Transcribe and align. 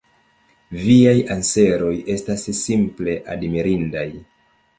Viaj 0.85 1.13
anseroj 1.35 1.91
estas 2.15 2.47
simple 2.61 3.19
admirindaj. 3.37 4.09